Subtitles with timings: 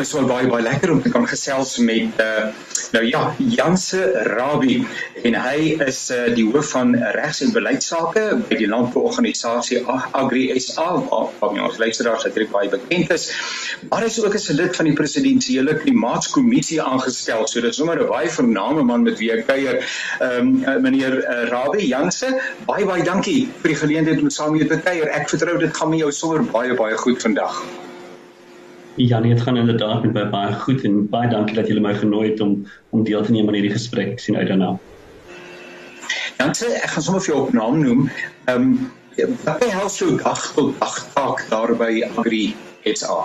[0.00, 2.48] my so baie baie lekker om te kan gesels met uh
[2.94, 4.78] nou ja, Janse Rabie
[5.28, 9.82] en hy is uh die hoof van regs en beleidsake by die landbouorganisasie
[10.22, 13.26] Agri SA waar ons luisteraars uitreik baie bekend is.
[13.90, 17.46] Maar hy is ook 'n lid van die presidensiële klimaatskommissie aangestel.
[17.46, 19.84] So dit is sommer 'n baie vername man met wie ek kuier.
[20.20, 22.32] Ehm um, meneer uh, Rabie Janse,
[22.66, 25.12] baie baie dankie vir die geleentheid om saam met jou te kuier.
[25.20, 27.62] Ek vertrou dit gaan met jou sommer baie baie goed vandag.
[28.94, 31.94] Ja, nee, dit gaan inderdaad met my baie goed en baie dankie dat julle my
[31.94, 34.16] genooi het om om deel te neem aan hierdie gesprek.
[34.16, 34.74] Ek sien uit daarna.
[36.36, 36.72] Dankie.
[36.80, 38.08] Ek gaan sommer vir jou op naam noem.
[38.50, 38.90] Ehm um,
[39.44, 42.54] wat behels jou dag tot dag taak daar by Agri
[42.96, 43.24] SA?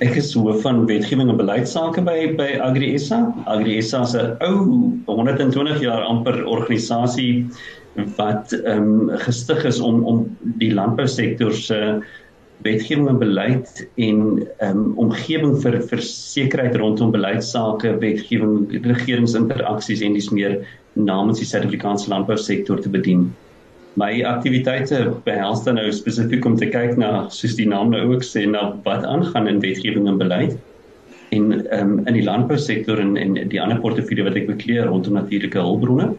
[0.00, 3.20] Ek is hoof van wetgewing en beleidsake by by Agri SA.
[3.46, 4.56] Agri SA is 'n ou
[5.06, 7.46] 120 jaar amper organisasie
[8.16, 12.00] wat ehm um, gestig is om om die landbousektor se uh,
[12.62, 14.18] wetgewing en beleid en
[14.58, 20.58] ehm um, omgewing vir vir sekerheid rondom beleidsake, wetgewing, regeringsinteraksies en dis meer
[20.98, 23.30] namens die Suid-Afrikaanse landbousektor te bedien.
[23.98, 28.26] My aktiwiteite behels dan nou spesifiek om te kyk na soos die naam nou ook
[28.26, 30.58] sê na wat aangaan in wetgewing en beleid
[31.30, 35.16] en ehm um, in die landbousektor en en die ander portefeulje wat ek bekleer rondom
[35.16, 36.12] natuurlike hulpbronne.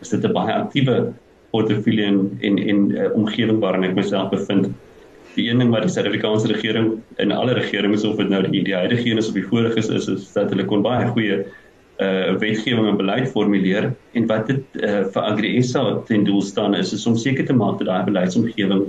[0.00, 1.12] Is dit 'n baie aktiewe
[1.50, 4.70] portefeulje en en en uh, omgewing waarin ek myself bevind
[5.38, 6.90] die een ding wat die Suid-Afrikaanse regering
[7.22, 9.88] en alle regerings of dit nou die, die huidige een is of die vorige is,
[9.88, 11.42] is is dat hulle kon baie goeie
[11.98, 13.90] uh wetgewing en beleid formuleer.
[14.14, 17.80] En wat dit uh vir AgriSA ten doel staan is is om seker te maak
[17.80, 18.86] dat daai beleidsomgewing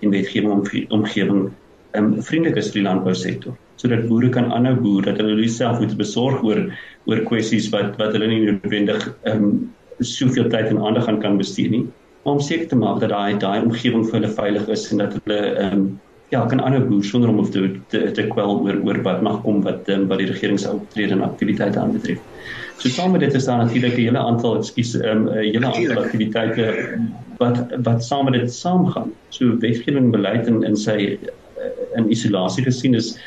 [0.00, 1.48] en wetgewing omgewing
[1.96, 3.56] um vriendelik is vir die landbousektor.
[3.80, 6.66] Sodat boere kan aanhou boer dat hulle self moet besorg oor
[7.08, 11.68] oor kwessies wat wat hulle nie noodwendig um soveel tyd en aandag aan kan bestee
[11.68, 11.86] nie
[12.22, 15.40] om seker te maak dat daai daai omgewing vir hulle veilig is en dat hulle
[15.50, 15.90] ehm um,
[16.30, 19.40] ja, kan ander boere sonder om of te te, te kwel oor oor wat mag
[19.42, 22.20] kom wat um, wat die regering se optrede en aktiwiteite aanbetref.
[22.78, 25.66] So saam met dit is daar natuurlik 'n hele aantal ekskuus ehm um, 'n hele
[25.66, 26.66] aantal aktiwiteite
[27.38, 27.58] wat
[27.88, 29.12] wat saam met dit saamgaan.
[29.28, 33.18] So wetgewing beleid en in sy uh, in isolasie gesien is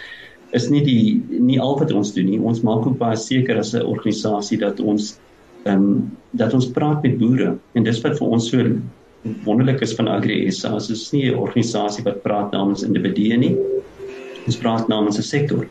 [0.52, 2.40] is nie die nie al wat ons doen nie.
[2.40, 5.18] Ons maak ook baie seker as 'n organisasie dat ons
[5.64, 8.64] ehm um, dat ons praat met boere en dis wat vir ons so
[9.46, 10.74] wonderlik is van Agri SA.
[10.78, 13.56] Dit is nie 'n organisasie wat praat namens individue nie.
[14.46, 15.68] Ons praat namens 'n sektor.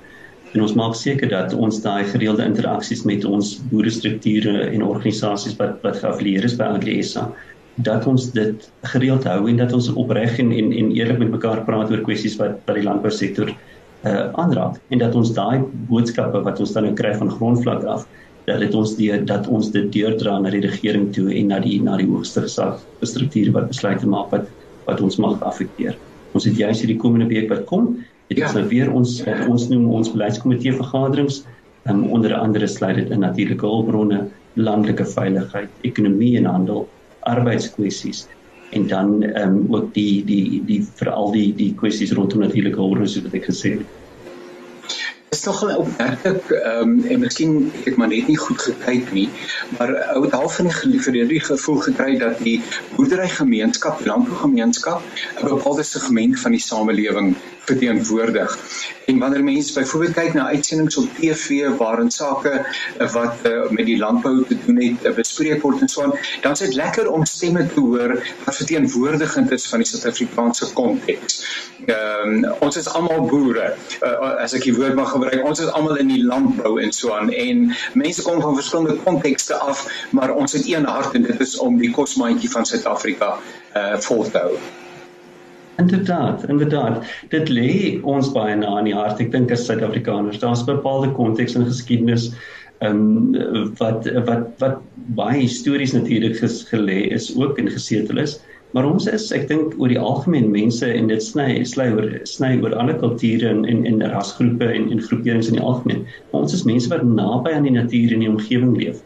[0.54, 5.82] En ons maak seker dat ons daai gereelde interaksies met ons boerestrukture en organisasies wat
[5.82, 7.32] wat geaffilieer is by Agri SA
[7.74, 11.64] dat ons dit gereeld hou en dat ons opreg en en, en eerlik met mekaar
[11.64, 13.52] praat oor kwessies wat by die landbousektor
[14.04, 18.06] uh aanraak en dat ons daai boodskappe wat ons dan nou kry van grondvlak af
[18.46, 21.78] dat dit ons die dat ons dit deurdra na die regering toe en na die
[21.82, 24.48] na die hoogste gesag strukture wat besluite maak wat
[24.86, 25.94] wat ons mag affekteer.
[26.34, 27.92] Ons het juis hierdie komende week wat kom,
[28.32, 28.56] dit is ja.
[28.58, 31.44] nou weer ons wat ons noem ons beleidskomitee vergaderings,
[31.86, 34.24] um, onder andere sluit dit in natuurlike hulpbronne,
[34.58, 36.88] landelike veiligheid, ekonomie en handel,
[37.30, 38.26] arbeidskwessies
[38.72, 43.10] en dan ehm um, ook die die die veral die die kwessies rondom natuurlike hulpbronne
[43.12, 43.98] soos wat ek gesê het
[45.42, 45.76] is nog wel.
[45.76, 49.28] Opmerklik ehm um, en miskien het ek maar net nie goed gekyk nie
[49.78, 52.58] maar ou het half van die verlede gevoel gekry dat die
[52.96, 55.02] boerderygemeenskap landbougemeenskap
[55.42, 57.34] 'n bepaalde segment van die samelewing
[57.64, 58.58] verteenwoordig.
[59.06, 62.50] En wanneer mense byvoorbeeld kyk na uitsendings op TV waarin sake
[62.98, 66.14] eh, wat uh, met die landbou te doen het uh, bespreek word en so aan,
[66.40, 68.14] dan is dit lekker om stemme te hoor
[68.44, 71.42] wat verteenwoordigend is van die Suid-Afrikaanse konteks.
[71.86, 73.72] Ehm um, ons is almal boere.
[74.00, 77.14] Uh, as ek die woord mag gebruik, ons is almal in die landbou en so
[77.14, 77.64] aan en
[77.98, 81.78] mense kom van verskillende kontekste af, maar ons het een hart en dit is om
[81.78, 83.34] die kosmandjie van Suid-Afrika
[83.74, 84.81] uh vol te hou.
[85.82, 87.04] Inderdaad, inderdaad.
[87.34, 89.20] Dit lê ons baie na in die hart.
[89.22, 92.30] Ek dink as Suid-Afrikaners, daar's bepaalde konteks en geskiedenis
[92.82, 94.80] ehm um, wat wat wat
[95.18, 96.40] baie histories natuurlik
[96.70, 98.40] gelê is ook en gesetel is.
[98.72, 102.54] Maar ons is, ek dink oor die algemeen mense en dit sny sny oor sny
[102.62, 106.06] oor ander kulture en en en rasgroepe en en groeperings in die algemeen.
[106.30, 109.02] Maar ons is mense wat naby aan die natuur en die omgewing leef.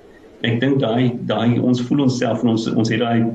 [0.46, 3.26] Ek dink daai daai ons voel onsself en ons ons het daai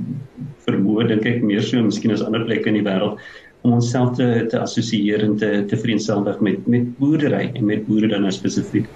[0.71, 3.19] vermoë dink ek meer so miskien as ander plekke in die wêreld
[3.61, 8.09] om onsself te te assosieer en te te vriendselfig met met boerdery en met boere
[8.15, 8.89] dan nou spesifiek.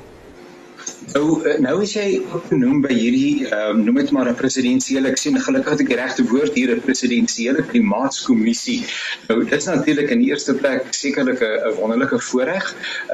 [1.14, 2.06] Nou eh, nou is jy
[2.50, 5.92] genoem by hierdie ehm um, noem dit maar 'n presidensiële ek sien gelukkig het ek
[5.94, 8.82] die regte woord hier 'n presidensiële klimaatskommissie.
[9.28, 12.66] Nou dit is natuurlik in die eerste plek sekerlik 'n wonderlike voorreg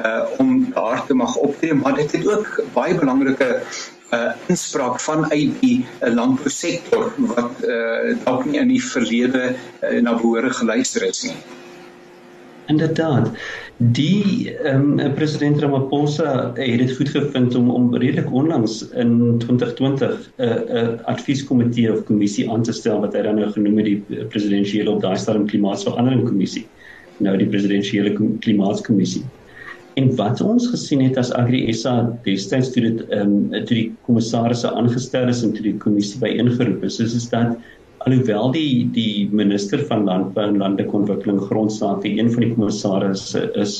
[0.05, 3.61] uh om daar te mag optree, maar dit het ook baie belangrike
[4.13, 10.15] uh, inspraak vanuit die uh, landbousektor wat uh, dalk nie in die verlede uh, na
[10.19, 11.39] behoore geluister is nie.
[12.71, 13.31] Inderdaad.
[13.77, 20.31] Die ehm um, president Ramaphosa het dit goed gevind om om redelik onlangs in 2020
[20.37, 23.77] 'n uh, 'n uh, advieskomitee of kommissie aan te stel wat hy dan nou genoem
[23.77, 26.67] het die presidensiële op daai stadium klimaatsverandering kommissie.
[27.17, 29.23] Nou die presidensiële klimaatskommissie.
[29.99, 31.95] En wat ons gesien het as Agri SA
[32.25, 36.85] destyds toe dit ehm um, toe die kommissarisse aangestel is en toe die kommissie byeengeroep
[36.87, 37.57] is, is, is dat
[38.05, 43.75] alhoewel die die minister van landbou en landelike ontwikkeling grondsake een van die kommissarisse is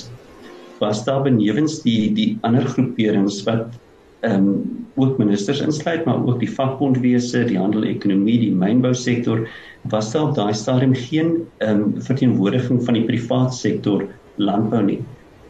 [0.82, 3.80] was daar benewens die die ander groeperings wat
[4.28, 4.52] ehm um,
[5.00, 9.48] ook ministers insluit maar ook die vakbondwese, die handel ekonomie, die mynbou sektor
[9.94, 11.32] was daar op daai stadium geen
[11.64, 14.06] ehm um, verteenwoordiging van die privaat sektor
[14.36, 15.00] landbou nie.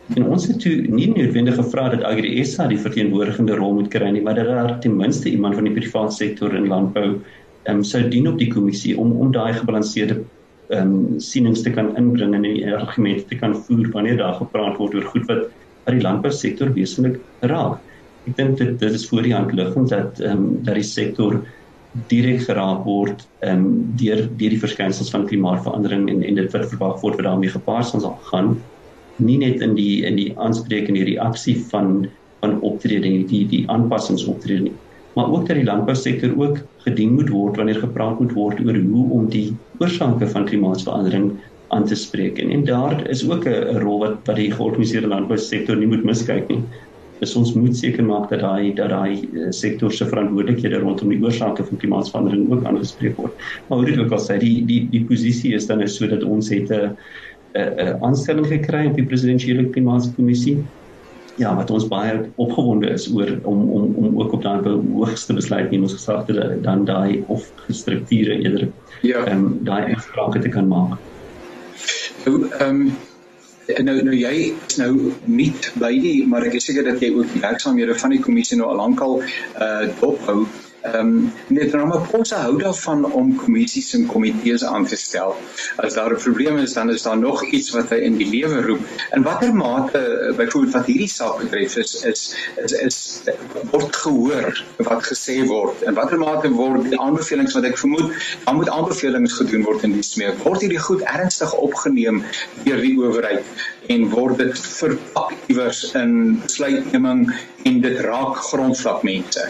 [0.10, 4.10] En ons het toe nie noodwendig gevra dat Agri SA die verteenwoordigende rol moet kry
[4.12, 7.22] nie, maar dat daar ten minste iemand van die privaat sektor in landbou
[7.64, 10.18] ehm um, sou dien op die kommissie om om daai gebalanseerde
[10.74, 14.80] ehm um, sienings te kan inbring en die argumente te kan voer wanneer daar gepraat
[14.82, 15.48] word oor goed wat
[15.86, 17.22] wat die landbousektor wesentlik
[17.54, 17.80] raak.
[18.26, 21.40] Ek dink dit dit is voor die hand liggend dat ehm um, dat die sektor
[22.10, 23.72] direk geraak word ehm um,
[24.02, 27.94] deur deur die verskynsels van klimaatsverandering en en dit wat verwag word wat daarmee gepaard
[27.94, 28.56] sal gaan
[29.22, 32.08] nie net in die in die aanspreek en die reaksie van
[32.42, 34.74] van optreding die die aanpassingsoptreding
[35.14, 39.08] maar ook dat die landbousektor ook gedien moet word wanneer gepraat moet word oor hoe
[39.12, 39.48] om die
[39.80, 41.32] oorsake van klimaatsverandering
[41.72, 42.38] aan te spreek.
[42.38, 46.48] En, en daar is ook 'n rol wat wat die georganiseerde landbousektor nie moet miskyk
[46.48, 46.64] nie.
[47.20, 51.24] Dus ons moet seker maak dat daai dat daai eh, sektor se verantwoordelikhede rondom die
[51.24, 53.34] oorsake van klimaatsverandering ook aangespreek word.
[53.68, 56.50] Maar hoe dit ook al sê, die die die posisie is dan is sodat ons
[56.50, 56.98] het 'n
[57.54, 60.62] 'n aanstelling gekry op die presidentsiële klimaatskommissie
[61.36, 64.60] ja wat ons baie opgewonde is oor om om om ook op daai
[64.94, 68.68] hoogste besluit neem ons gesag te dan daai of strukture eerder
[69.02, 70.98] ja um, daai insprake te kan maak.
[72.26, 72.92] Nou ehm um,
[73.86, 74.34] nou nou jy
[74.68, 78.16] is nou nie by die maar ek is seker dat jy ook die werksaamhede van
[78.16, 80.46] die kommissie nou al lankal uh dophou.
[80.82, 85.36] Ehm um, net Ramaphosa hou daarvan om kommissies en komitees aan te stel.
[85.78, 88.62] As daar 'n probleem is, dan is daar nog iets wat hy in die lewe
[88.62, 88.88] roep.
[89.16, 92.24] In watter mate eh, byvoorbeeld wat hierdie saak betref is is
[92.64, 93.22] is, is
[93.72, 95.82] word gehoor wat gesê word.
[95.82, 99.94] In watter mate word die aanbevelings wat ek vermoed, dan moet aanbevelings gedoen word in
[99.94, 100.42] die smeek.
[100.44, 102.24] Word hierdie goed ernstig opgeneem
[102.64, 103.46] deur die owerheid
[103.88, 107.28] en word dit verpak iewers in besluitneming
[107.70, 109.46] en dit raak grondvlak mense.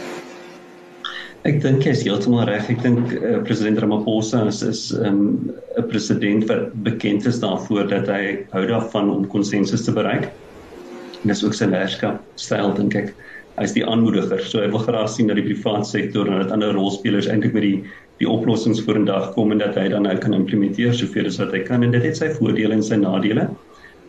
[1.42, 2.68] Ek dink jy is heeltemal reg.
[2.70, 7.90] Ek dink uh, president Ramaphosa is is ehm, 'n um, president wat bekend is daarvoor
[7.90, 10.30] dat hy hou daarvan om konsensus te bereik.
[11.24, 13.10] En dis ook sy leierskap styl dink ek.
[13.58, 14.46] Hy is die aanmoediger.
[14.46, 17.66] So hy wil graag sien dat die private sektor en dat ander rolspelers eintlik met
[17.66, 17.78] die
[18.22, 21.66] die oplossings vorendag kom en dat hy dan nou kan implementeer soveel as wat hy
[21.66, 23.50] kan en dit het sy voordele en sy nadele.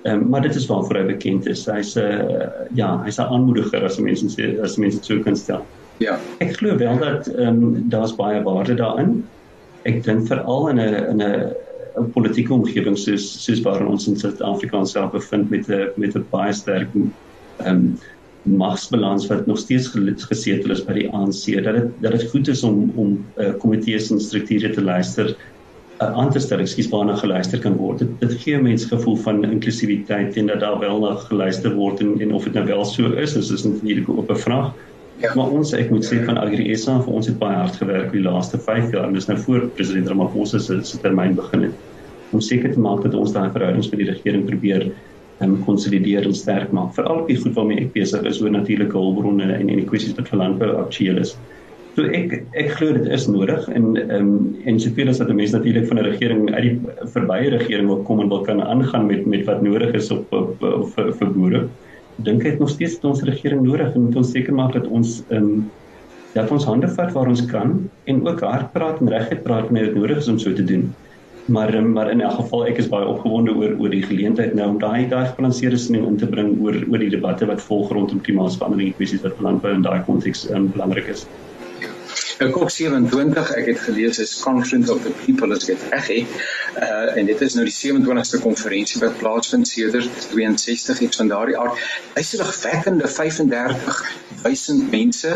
[0.04, 1.64] Ehm um, maar dit is waarvoor hy bekend is.
[1.64, 5.64] Hy's 'n uh, ja, hy's 'n aanmoediger as mense as mense sou kan stel.
[5.98, 6.18] Ja.
[6.38, 9.22] Ek glo wel dat ehm um, daar's baie waarde daarin.
[9.82, 11.52] Ek dink veral in 'n in 'n
[12.00, 16.26] 'n politieke omgewing soos soos waar ons in Suid-Afrika self bevind met 'n met 'n
[16.30, 17.98] baie sterk ehm um,
[18.42, 19.92] magsbalans wat nog steeds
[20.26, 24.10] gesetel is by die ANC dat dit dat dit goed is om om uh, komitees
[24.10, 25.36] en strukture te luister
[26.02, 27.98] uh, aan te stel, ekskuus waarna geluister kan word.
[28.02, 32.16] Dit, dit gee mense gevoel van inklusiwiteit en dat daar wel na geluister word en,
[32.20, 34.74] en of dit nou wel so is, is, is natuurlik op 'n vraag.
[35.22, 35.30] Ja.
[35.38, 38.24] Maar ons ek moet sê van Agri SA vir ons het baie hard gewerk die
[38.24, 42.40] laaste 5 jaar en dis nou voor president Ramaphosa se se termyn begin het om
[42.42, 44.88] seker te maak dat ons daai verhoudings met die regering probeer
[45.44, 48.98] um, konsolideer en sterk maak veral op die goed waarmee ek besig is oor natuurlike
[48.98, 51.36] hulpbronne en en die kwessies wat vir landbou aktueel is.
[51.94, 54.34] So ek ek glo dit is nodig en ehm um,
[54.66, 56.76] en soveel as dat mense natuurlik van 'n regering uit die
[57.14, 60.62] verbye regering wil kom en wil kan aangaan met met wat nodig is op, op,
[60.62, 61.62] op vir, vir boere
[62.26, 65.20] dink ek nog steeds dat ons regering nodig en moet ons seker maak dat ons
[65.28, 65.70] ehm um,
[66.32, 67.74] dat ons hande vat waar ons kan
[68.08, 70.86] en ook hard praat en reguit praat wanneer dit nodig is om so te doen.
[71.52, 74.70] Maar um, maar in elk geval ek is baie opgewonde oor oor die geleentheid nou
[74.72, 78.22] om daai daai gebalanseerde siening in te bring oor oor die debatte wat volg rondom
[78.24, 81.26] klimaatsverandering en kwessies wat landbou in daai konteks um, belangrik is.
[82.42, 86.26] Nou kop 27 ek het gelees is Conference of the People as dit reg het.
[86.74, 91.54] Uh en dit is nou die 27ste konferensie wat plaasvind sedert 62 iets van daardie
[91.58, 91.78] aard.
[92.18, 95.30] Sê 'n wekkende 35000 mense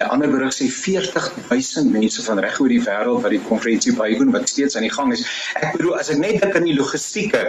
[0.00, 4.30] 'n ander berig sê 40000 mense van reg oor die wêreld wat die konferensie bywoon
[4.32, 5.26] wat steeds aan die gang is.
[5.60, 7.42] Ek bedoel as ek net dink aan die logistieke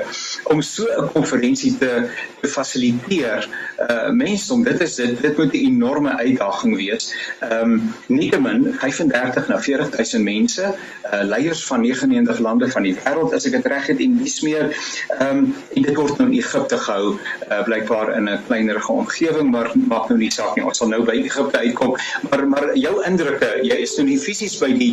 [0.51, 2.10] om so 'n konferensie te,
[2.41, 3.48] te fasiliteer,
[3.88, 7.13] uh mense om dit is dit dit moet 'n enorme uitdaging wees.
[7.39, 10.75] Ehm um, nietemin 35 na 40000 mense,
[11.13, 14.41] uh leiers van 99 lande van die wêreld as ek dit reg het en dis
[14.41, 14.75] meer
[15.20, 17.15] ehm um, en dit word nou in Egipte gehou,
[17.48, 20.65] uh blykbaar in 'n kleinerige omgewing, maar maak nou nie saak nie.
[20.65, 21.96] Ons sal nou by Egipte uitkom.
[22.29, 24.91] Maar maar jou indrukke, jy is nou nie fisies by die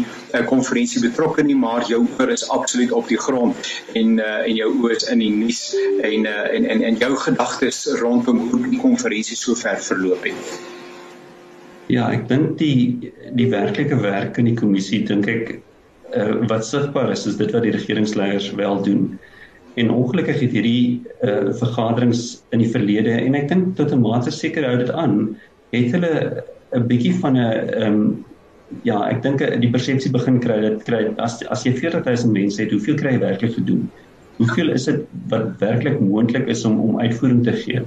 [0.49, 4.57] konferensie uh, betrokke nie, maar jou oor is absoluut op die grond en uh en
[4.57, 5.63] jou oë is in die nuus
[6.05, 10.59] en uh en en en jou gedagtes rondom hoe die konferensie so ver verloop het.
[11.89, 15.55] Ja, ek dink die die werklike werk in die kommissie dink ek
[16.13, 19.19] uh, wat sigbaar is is dit wat die regeringsleiers wel doen.
[19.79, 24.35] En ongelukkig het hierdie uh, vergaderings in die verlede en ek dink tot 'n mate
[24.35, 25.37] seker hou dit aan,
[25.73, 26.45] het hulle
[26.77, 28.25] 'n bietjie van 'n ehm um,
[28.85, 32.75] ja, ek dink die persepsie begin kry dat kry as as jy 40000 mense het,
[32.75, 33.89] hoeveel kry jy werklik gedoen?
[34.39, 37.83] Hoeveel is dit wat werklik moontlik is om om uitvoering te gee?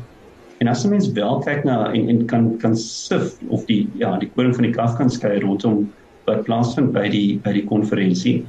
[0.61, 4.17] En as 'n mens wel kyk na en en kan kan sif of die ja,
[4.17, 5.89] die koning van die kaf kan skei rondom
[6.25, 8.45] wat plaasvind by die by die konferensie,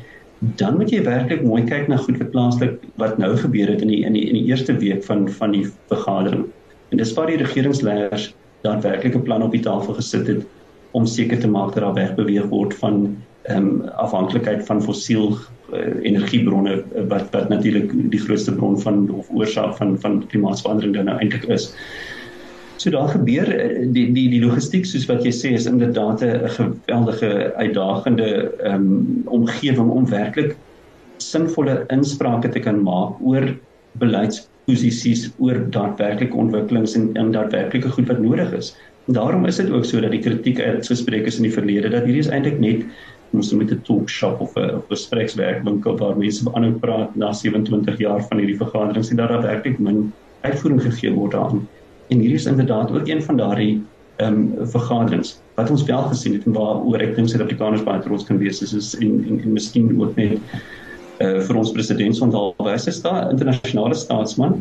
[0.60, 3.88] dan moet jy werklik mooi kyk na goed wat plaaslik wat nou gebeur het in
[3.88, 6.46] die in die in die eerste week van van die vergadering.
[6.90, 10.46] En dis waar die regeringsleiers daadwerklik 'n plan op die tafel gesit het
[10.92, 15.34] om seker te maak dat daar wegbeweeg word van ehm um, afhanklikheid van fossiel
[15.72, 20.94] uh, energiebronne uh, wat wat natuurlik die grootste bron van of oorsaak van van klimaatsverandering
[20.94, 21.72] dan nou eintlik is.
[22.76, 26.48] So daar gebeur uh, die die die logistiek soos wat jy sê is inderdaad 'n
[26.58, 30.56] geweldige uitdagende ehm um, omgewing om werklik
[31.16, 33.54] sinvolle insprake te kan maak oor
[34.66, 38.74] beleidsposisies oor daadwerklike ontwikkelings en en daadwerklike goed wat nodig is.
[39.06, 42.04] En daarom is dit ook so dat die kritiek uitgespreek is in die verlede dat
[42.04, 42.84] hierdie is eintlik net
[43.32, 48.22] ons met 'n talk shop of 'n gesprekswerkwinkel waar mense aanhou praat na 27 jaar
[48.28, 51.68] van hierdie vergaderings en dat daar werklik min uitvoering gegee word daaraan.
[52.08, 53.82] En hierdie is inderdaad ook een van daardie
[54.16, 58.24] ehm um, vergaderings wat ons wel gesien het en waaroor ek dink Suid-Afrikaners baie trots
[58.24, 60.38] kan wees is, is en en, en miskien ook net
[61.22, 64.60] uh, vir ons president onthou wys is daar internasionale staatsman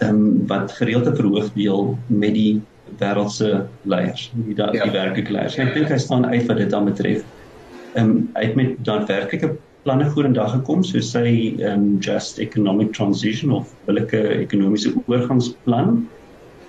[0.00, 2.60] ehm um, wat gereelde verhoog deel met die
[3.00, 4.84] wêreldse leiers, die da, ja.
[4.86, 5.56] die werklike leiers.
[5.58, 7.24] Ek dink hy staan uit wat dit dan betref
[7.94, 9.54] ehm um, uit met daadwerklike
[9.86, 16.02] planne vorendag gekom soos sy ehm um, just economic transition of billike ekonomiese oorgangsplan.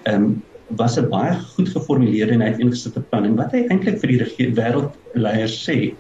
[0.06, 0.30] Ehm um,
[0.76, 5.56] was 'n baie goed geformuleerde en uiteengesette plan en wat hy eintlik vir die wêreldleiers
[5.64, 5.94] sê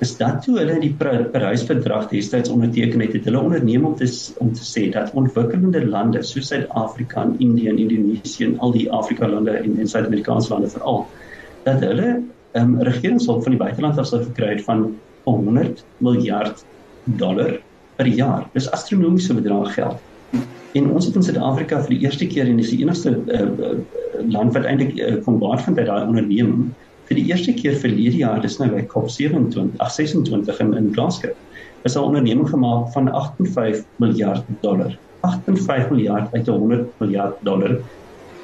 [0.00, 4.08] is dat toe hulle die Parys-verdrag destyds onderteken het, het hulle onderneem om te
[4.42, 8.86] om te sê dat ontwikkelende lande soos Suid-Afrika en Indië en Indonesië en al die
[8.92, 11.06] Afrika lande en, en Suid-Amerikaanse lande veral
[11.64, 12.08] dat hulle
[12.52, 14.88] ehm um, regeringshulp van die buiteland af sou gekry het van
[15.24, 16.64] 100 miljard
[17.04, 17.58] dollar
[17.96, 18.48] per jaar.
[18.52, 20.00] Dis astronomiese bedrag geld.
[20.72, 23.74] En ons het in Suid-Afrika vir die eerste keer en dis die enigste uh,
[24.28, 26.70] land wat eintlik uh, kon baat vind by daai onderneming
[27.12, 31.32] vir die eerste keer verlede jaar dis nou by COP27 ag 26 in in Glasgow.
[31.84, 34.96] Is 'n onderneming gemaak van 85 miljard dollar.
[35.20, 37.76] 85 miljard uit 100 miljard dollar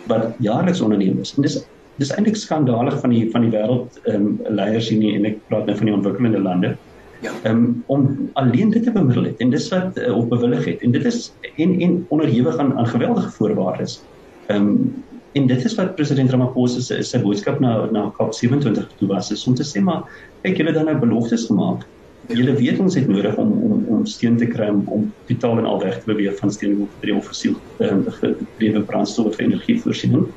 [0.06, 1.34] wat jaarliks onderneem is.
[1.36, 1.64] En dis
[1.96, 5.40] dis eintlik skandalig van die van die wêreld ehm um, leiers hier nie en ek
[5.48, 6.76] praat nou van die ontwikkelende lande.
[7.20, 7.32] Ja.
[7.44, 10.92] Um, om alleen dit te bemiddel het en dis wat uh, op bewillig het en
[10.92, 14.02] dit is en en onderhewig aan aan geweldige voorwaardes.
[14.46, 15.04] Ehm um,
[15.36, 19.46] en dit is wat president Ramaphosa se sy boodskap na na COP27 toe was is
[19.46, 20.04] om te sê maar
[20.46, 21.86] kyk julle dan nou beloftes gemaak.
[22.28, 25.80] Julle weet ons het nodig om om om steun te kry om, totaal en al
[25.80, 30.28] weg te beweeg van steenkool tot fossiel ehm um, gedrewe brandstof vir energievoorsiening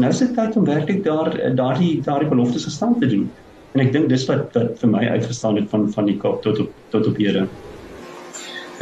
[0.00, 3.26] nou is dit tyd om werklik daar daardie daardie beloftes gestaan te doen.
[3.72, 6.60] En ek dink dis wat wat vir my uitgestaan het van van die Kaap tot
[6.64, 7.48] op tot op dit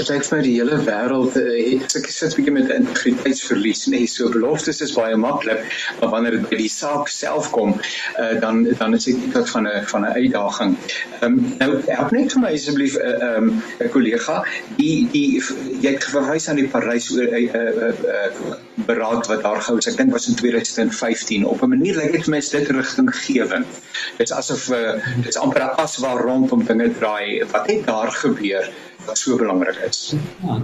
[0.08, 1.56] vir my die hele wêreld uh,
[2.00, 5.64] ek sit 'n bietjie met integriteitsverlies nee so beloftes is baie maklik
[6.00, 7.76] maar wanneer dit by die saak self kom
[8.18, 10.76] uh, dan dan is dit tot van 'n van 'n uitdaging.
[11.20, 14.44] Ehm um, nou help net vir my asseblief 'n uh, um, 'n kollega
[14.76, 15.42] die die
[15.84, 18.58] jy het verwys aan die Parys oor 'n uh, uh, uh,
[18.90, 19.88] beraad wat daar gehou is.
[19.88, 23.80] Ek dink was in 2015 op 'n manier lyk dit vir my dit rigtinggewend.
[24.18, 27.44] Dit is asof uh, dit is amper as waar rondom dinge draai.
[27.52, 28.70] Wat het daar gebeur?
[29.06, 30.14] Wat so belangrik is.
[30.42, 30.60] Ja,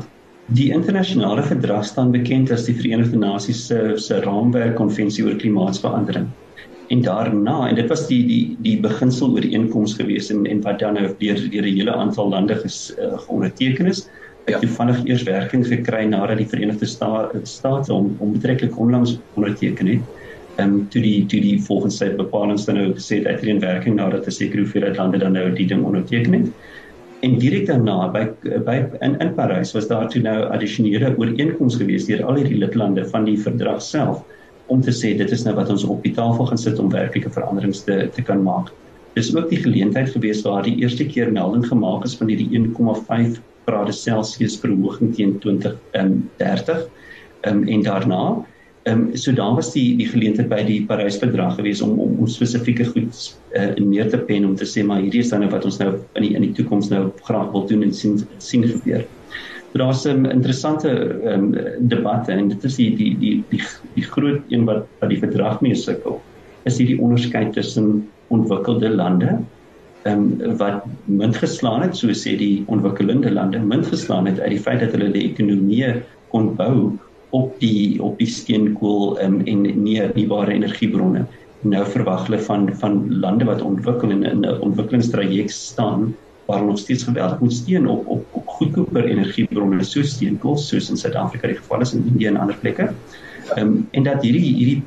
[0.47, 6.29] die internasionale verdrag staan bekend as die Verenigde Nasies se se raamwerk konvensie oor klimaatsverandering.
[6.89, 10.95] En daarna, en dit was die die die beginsel ooreenkoms gewees en en wat dan
[10.95, 14.07] nou deur deur 'n hele aantal lande ges, uh, geonderteken is.
[14.45, 14.59] Het ja.
[14.59, 20.01] toevallig eers werking gekry nadat die Verenigde Sta State om om betreklik onlangs onderteken het.
[20.57, 23.97] ehm um, toe die toe die volgens sy bepalinge dan nou gesê het uitreën werking
[23.97, 26.47] nadat 'n sekere hoeveelheid lande dan nou die ding onderteken het.
[27.27, 28.23] En direk daarna by
[28.67, 33.07] by in in Parys was daar toe nou addisionele ooreenkomste gewees deur al hierdie lidlande
[33.13, 34.23] van die verdrag self
[34.75, 37.33] om te sê dit is nou wat ons op die tafel gaan sit om werklike
[37.35, 38.71] veranderings te te kan maak.
[39.19, 43.41] Dis ook die geleentheid gewees waar die eerste keer melding gemaak is van hierdie 1,5
[43.67, 46.87] grade Celsius verhoging teen 2030.
[47.43, 48.23] Ehm um, en daarna
[48.87, 52.13] Ehm um, so daar was die die geleentheid by die Parys verdrag gewees om om,
[52.23, 53.17] om spesifieke goed
[53.59, 55.89] uh, neer te pen om te sê maar hierdie is dan nou wat ons nou
[56.15, 59.03] in die in die toekoms nou graag wil doen en sien sien gebeur.
[59.73, 63.63] So daar's 'n um, interessante ehm um, debatte en dit is die die die die
[63.97, 66.21] die groot een wat wat die verdrag mee sukkel
[66.71, 69.35] is hierdie onderskeid tussen ontwikkelde lande
[70.05, 74.55] ehm um, wat munt geslaan het so sê die ontwikkelende lande munt geslaan het uit
[74.55, 75.91] die feit dat hulle die ekonomie
[76.29, 76.95] kon bou
[77.37, 81.25] op die op die steenkool um, en nie hernubare energiebronne.
[81.67, 86.15] Nou verwag hulle van van lande wat ontwikkel en in 'n ontwikkelingstraject staan
[86.47, 90.91] waar hulle nog steeds geweldig moet steun op op op goedkoper energiebronne soos steenkool soos
[90.91, 92.93] in Suid-Afrika die geval is in Indië en ander plekke.
[93.55, 94.83] Ehm um, en dat hierdie hierdie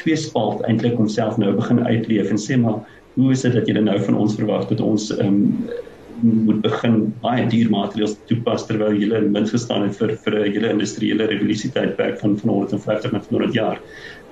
[0.00, 2.80] twee spalt eintlik homself nou begin uitleef en sê maar
[3.14, 5.68] hoe is dit dat julle nou van ons verwag dat ons ehm um,
[6.22, 10.70] moet begin baie duur materiale toepas terwyl jy min gestaan het vir vir 'n hele
[10.74, 13.80] industriële revolusie tydperk van van 150 na 200 jaar.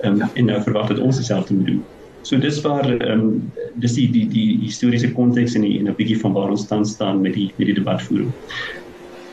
[0.03, 0.29] Ehm um, ja.
[0.35, 1.83] en nou verwag dit ons dieselfde moet doen.
[2.21, 5.95] So dis waar ehm um, dis die die die historiese konteks en die en 'n
[5.95, 8.25] bietjie van waar ons tans staan met die met die debat voer.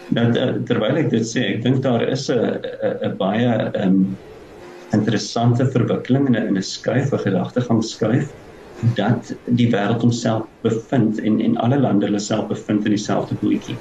[0.09, 0.27] Nou
[0.65, 2.61] terwyl ek dit sê, ek dink daar is 'n
[3.09, 4.17] 'n baie ehm um,
[4.93, 8.29] interessante verwikkeling in 'n in 'n skuif, 'n gedagtegang skuif
[8.83, 13.77] dat die wêreld homself bevind en en alle lande hulle self bevind in dieselfde bootjie.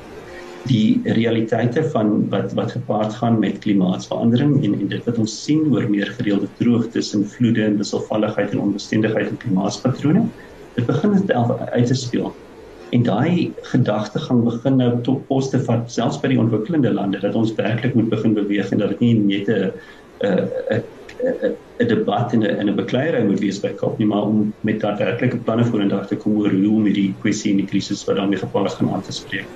[0.70, 5.66] Die realiteite van wat wat gepaard gaan met klimaatsverandering en en dit wat ons sien
[5.74, 10.28] oor meer gereelde droogtes en vloede en wisselvalligheid en onbestendigheid in klimaatspatrone,
[10.78, 12.36] dit begin dit uit te speel.
[12.92, 17.56] En daai gedagtegang begin nou tot poste van selfs by die ontwikkelende lande dat ons
[17.58, 19.72] werklik moet begin beweeg en dat dit nie net 'n
[20.22, 20.84] 'n
[21.20, 25.38] 'n debat en 'n 'n bekleierery moet wees by COP nie maar om met daadwerklike
[25.38, 28.74] planne vorendag te kom oor hoe om hierdie kwessie en die krisis wat daarmee gepaard
[28.74, 29.50] gaan aan te spreek.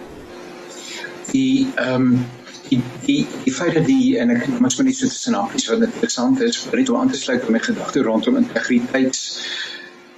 [1.32, 2.26] Die ehm um,
[2.70, 5.86] die die die feit dat die en ek moet maar net so tussen hakies wat
[5.88, 9.22] interessant is vir dit om aan te sluit met gedagte rondom integriteits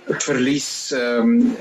[0.07, 1.55] verlies ehm um,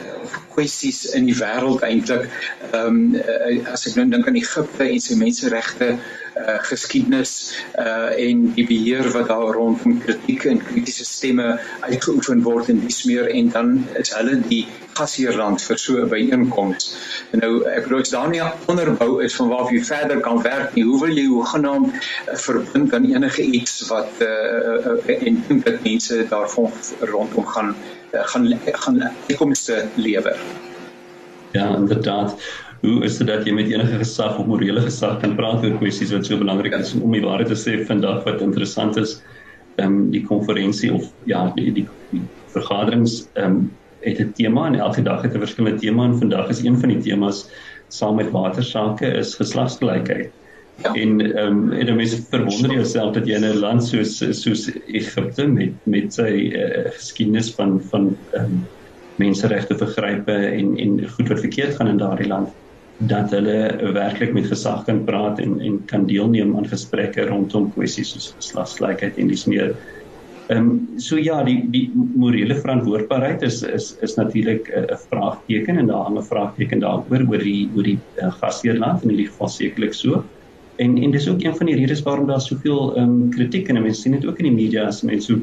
[0.55, 2.29] kwessies in die wêreld eintlik
[2.71, 7.35] ehm um, as ek nou dink aan Egipte en sy menseregte uh, geskiedenis
[7.81, 11.57] uh, en die beheer wat daar rondom kritiek en kritiese stemme
[11.89, 14.63] uitgeoefen word en dis meer en dan is hulle die
[14.97, 16.85] gasheerland vir so 'n byeenkoms.
[17.37, 20.75] Nou ek bedoel as daar nie 'n onderbou is van waar jy verder kan werk
[20.75, 25.65] nie, hoe wil jy hoegenaamd uh, verbind aan enige iets wat uh, uh, en dink
[25.65, 30.37] dat mense daarvan rondom gaan uh, gaan gaan uitkomste lewer.
[31.53, 32.37] Ja, inderdaad
[32.81, 36.13] hoe is dit dat jy met enige gesag of morele gesag kan praat oor kwessies
[36.15, 39.19] wat so belangrik is om die waarheid te sê vandag wat interessant is
[39.77, 42.23] ehm um, die konferensie of ja die die, die
[42.55, 43.59] vergaderings ehm um,
[44.07, 46.89] het 'n tema en elke dag het 'n verskillende tema en vandag is een van
[46.89, 47.47] die temas
[47.89, 50.31] saam met watersake is geslagsgelykheid.
[50.83, 54.69] En ehm um, en dan is verwonder jouself dat jy in 'n land soos soos
[54.87, 58.69] Egipte met met sy uh, geskiedenis van van ehm um,
[59.17, 62.53] menseregte vergrype en en goed wat verkeerd gaan in daardie land
[62.97, 68.13] dat hulle werklik met gesag kan praat en en kan deelneem aan gesprekke rondom kwessies
[68.13, 69.77] soos geslagsgelykheid en dis meer.
[70.47, 75.87] Ehm um, so ja, die die morele verantwoordbaarheid is is is natuurlik 'n vraagteken en
[75.87, 80.25] daar 'n vraagteken daaroor oor die oor die uh, gasheerland in hierdie geval sekerlik so.
[80.77, 83.83] En en dis ook een van die redes waarom daar soveel ehm um, kritiek en
[83.83, 85.41] mense sien dit ook in die media as mense so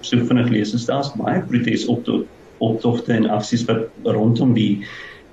[0.00, 2.26] so vinnig lees, is daar's baie protes op tot
[2.58, 4.84] optogte en aksies wat rondom die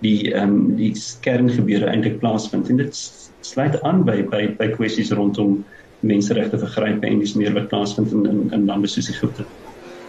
[0.04, 3.02] die ehm um, die kerngebeure eintlik plaasvind en dit
[3.39, 5.63] sluit aan by by by kwessies rondom
[6.00, 9.48] menseregte vergrype en dis meer wat plaasvind in in, in lande soos Egipte.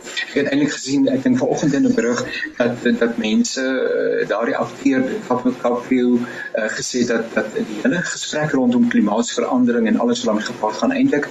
[0.05, 2.23] Ek het eintlik gesien ek dink vanoggend in 'n berig
[2.57, 8.57] dat dat mense uh, daardie afkeer van Kapview uh, gesê dat dat die hele gesprek
[8.57, 11.29] rondom klimaatsverandering en alles wat daarmee gepaard gaan eintlik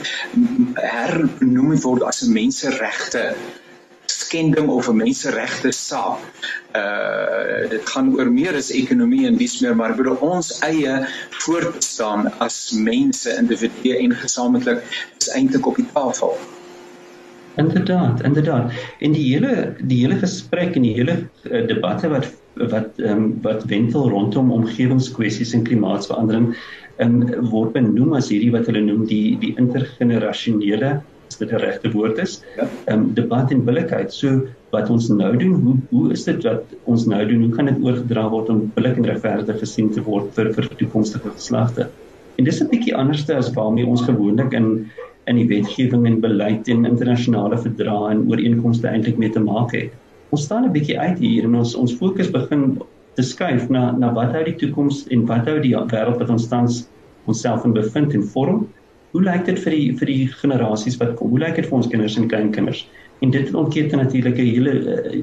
[0.74, 3.36] herbenoem word as 'n menseregte
[4.06, 6.20] skending of 'n menseregte saak.
[6.76, 10.96] Uh dit gaan oor meer as ekonomie en dis meer maar bedoel ons eie
[11.46, 14.82] voortbestaan as mense, individue en gesamentlik
[15.20, 16.38] is eintlik op die tafel.
[17.56, 18.72] Inderdaad, inderdaad.
[19.00, 21.18] En die hele die hele gesprek en die hele
[21.50, 22.32] uh, debatte wat
[22.70, 26.52] wat ehm um, wat wentel rondom omgewingskwessies en klimaatsverandering
[27.02, 31.62] en um, word benoem as hierdie wat hulle noem die die intergenerasionele as dit 'n
[31.62, 32.42] regte woord is.
[32.58, 32.68] Ja.
[32.86, 34.14] Ehm um, debat en billikheid.
[34.14, 37.46] So wat ons nou doen, hoe hoe is dit wat ons nou doen?
[37.46, 41.30] Hoe kan dit oorgedra word om billik en regverdig gesien te word vir vir toekomstige
[41.38, 41.90] geslagte?
[42.38, 44.90] En dis 'n bietjie anderste as waarmee ons gewoonlik in
[45.32, 49.94] in die wetgewing en beleid en internasionale verdrae en ooreenkomste eintlik mee te maak het.
[50.34, 52.82] Ons staan 'n bietjie uit hier en ons ons fokus begin
[53.16, 56.48] te skuif na na wat hou die toekoms en wat hou die wêreld wat ons
[56.48, 56.88] tans
[57.26, 58.68] onsself in bevind en vorm.
[59.14, 61.30] Hoe lyk dit vir die vir die generasies wat kom?
[61.30, 62.88] Hoe lyk dit vir ons kinders en kleinkinders?
[63.22, 64.74] En dit ontkeet natuurlik 'n hele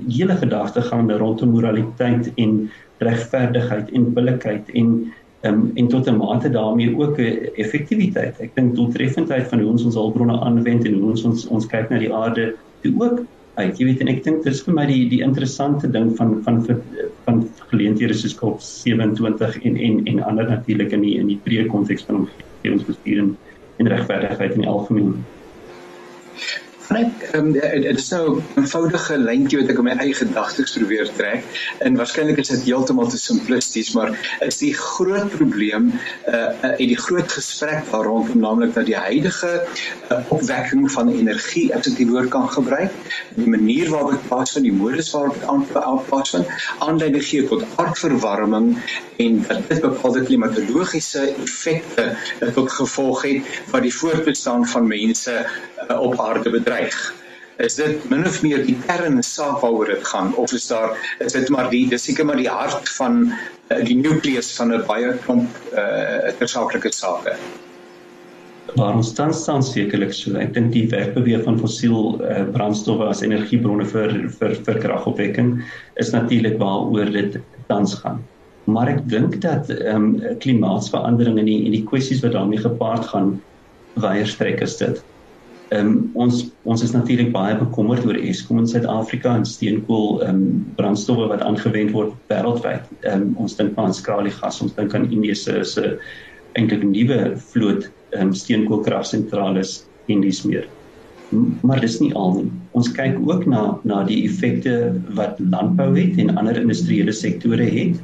[0.09, 6.51] hele gedagte gaande rondom moraliteit en regverdigheid en billikheid en um, en tot 'n mate
[6.51, 8.41] daarmee ook 'n effektiwiteit.
[8.41, 11.91] Ek dink doeltreffendheid van hoe ons ons hulpbronne aanwend en hoe ons ons, ons kyk
[11.91, 13.23] na die aarde, toe ook
[13.55, 13.79] uit.
[13.79, 16.63] Jy weet en ek dink dis vir my die die interessante ding van van
[17.25, 21.67] van geleenthede soos COP 27 en en en ander natuurlik in die in die breë
[21.67, 23.37] konteks van omgewingsbestuur en,
[23.77, 25.15] en regverdigheid in die algemeen.
[26.91, 30.73] Net ehm um, dit is nou 'n eenvoudige lyntjie wat ek in my eie gedagtes
[30.75, 31.45] probeer trek.
[31.87, 34.11] En waarskynlik is dit heeltemal te simplisties maar
[34.47, 38.97] is die groot probleem uh uh en die groot gesprek daar rondom naamlik dat die
[38.97, 44.29] huidige uh, opwekking van energie as ek die woord kan gebruik die manier waarop dit
[44.33, 46.47] pas van die modus waarop dit aanpas van
[46.89, 48.71] aanleiding gee tot aardverwarming
[49.17, 52.11] en dat dit bepaalde klimatologiese effekte
[52.55, 55.39] tot gevolg het wat die voortbestaan van mense
[55.89, 56.99] uh, op aarde bedreig.
[57.61, 61.33] Is dit min of meer die kern saak waaroor dit gaan of is daar is
[61.37, 65.13] dit maar die dis seker maar die hart van uh, die nukleus van 'n baie
[65.25, 67.37] klomp uh tersaaklike sake.
[68.77, 70.37] Maar ons staan staan sekerlik so.
[70.39, 75.57] Ek dink die wegbeweeg van fossiel uh, brandstowwe as energiebronne vir vir vir kragopwekking
[76.03, 77.39] is natuurlik waaroor dit
[77.69, 78.23] tans gaan.
[78.71, 83.09] Maar ek dink dat ehm um, klimaatsverandering en die en die kwessies wat daarmee gepaard
[83.13, 83.41] gaan
[83.99, 85.03] weier strek is dit.
[85.71, 90.41] Ehm um, ons ons is natuurlik baie bekommerd oor Eskom in Suid-Afrika en steenkool ehm
[90.41, 92.89] um, brandstowwe wat aangewend word wêreldwyd.
[93.05, 95.95] Ehm um, ons dink aan skaliegas, ons dink aan Indië se se
[96.59, 97.21] eintlik nuwe
[97.53, 99.63] vloot ehm um, steenkoolkragsentrale
[100.11, 100.67] en dis meer.
[101.63, 102.51] Maar dis nie al nie.
[102.75, 104.77] Ons kyk ook na na die effekte
[105.15, 108.01] wat landbou het en ander industriële sektore het.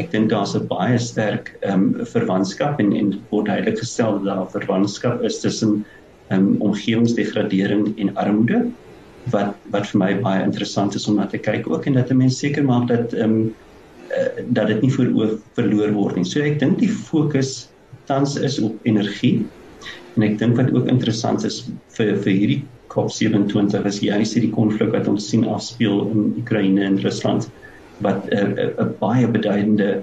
[0.00, 4.32] Ek dink daar's 'n baie sterk ehm um, verwantskap en en word duidelik gestel dat
[4.32, 5.84] daar verwantskap is tussen
[6.36, 8.64] um, omgewingsdegradering en armoede
[9.30, 12.38] wat wat vir my baie interessant is om na te kyk ook en dat mense
[12.42, 13.54] seker maak dat ehm um,
[14.12, 16.24] uh, dat dit nie voor oog verloor word nie.
[16.28, 17.68] So ek dink die fokus
[18.10, 19.46] tans is op energie.
[20.16, 21.62] En ek dink wat ook interessant is
[21.96, 26.98] vir vir hierdie COP27 is juist hierdie konflik wat ons sien afspeel in Oekraïne en
[27.00, 27.48] Rusland
[28.04, 30.02] wat 'n uh, 'n uh, uh, baie beduidende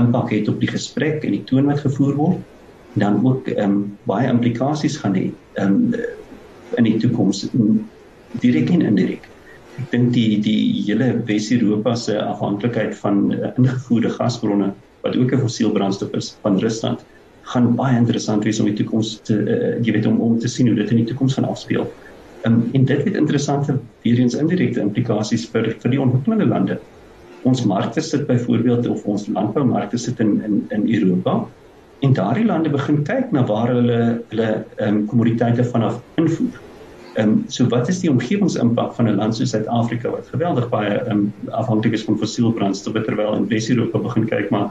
[0.00, 2.53] impak het op die gesprek en die toon wat gevoer word
[2.94, 5.94] dan ook ehm um, baie implikasies gaan hê ehm um,
[6.78, 7.46] in die toekoms
[8.42, 9.28] direk en indirek.
[9.78, 15.42] Ek dink die die hele Wes-Europa se afhanklikheid van uh, ingevoerde gasbronne wat ook 'n
[15.46, 17.04] fossiel brandstof is van Rusland
[17.52, 20.66] gaan baie interessant wees om die toekoms te uh, jy weet om om te sien
[20.66, 21.90] hoe dit in die toekoms gaan afspeel.
[22.44, 26.78] Um, en dit het interessante weer eens indirekte implikasies vir vir die ontwikkelende lande.
[27.42, 31.48] Ons markte sit byvoorbeeld of ons landboumarkte sit in in in Europa
[32.04, 34.00] en daardie lande begin kyk na waar hulle
[34.32, 36.60] hulle ehm um, kommoditeite vanaf invoer.
[37.14, 40.92] Ehm um, so wat is die omgewingsimpak van 'n land soos Suid-Afrika wat geweldig baie
[40.98, 44.68] ehm um, afhanklik is van fossiel brandstowwe terwyl in Wes-Europa begin kyk maar